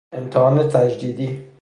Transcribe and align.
امتحان 0.13 0.67
تجدیدی 0.69 1.47